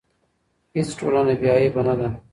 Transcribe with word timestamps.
هیڅ 0.75 0.89
ټولنه 0.99 1.33
بې 1.41 1.49
عیبه 1.57 1.81
نه 1.87 1.95
ده. 1.99 2.07